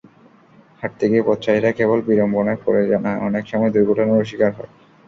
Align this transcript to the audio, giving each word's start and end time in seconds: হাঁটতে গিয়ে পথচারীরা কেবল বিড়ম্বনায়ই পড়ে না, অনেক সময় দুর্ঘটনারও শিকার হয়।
হাঁটতে 0.81 1.05
গিয়ে 1.11 1.27
পথচারীরা 1.27 1.71
কেবল 1.79 1.99
বিড়ম্বনায়ই 2.07 2.61
পড়ে 2.63 2.81
না, 3.05 3.11
অনেক 3.27 3.43
সময় 3.51 3.71
দুর্ঘটনারও 3.75 4.29
শিকার 4.29 4.51
হয়। 4.57 4.71